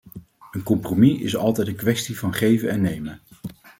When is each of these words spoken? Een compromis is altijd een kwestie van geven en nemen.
Een 0.51 0.63
compromis 0.63 1.19
is 1.21 1.35
altijd 1.35 1.67
een 1.67 1.75
kwestie 1.75 2.19
van 2.19 2.33
geven 2.33 2.69
en 2.69 2.81
nemen. 2.81 3.19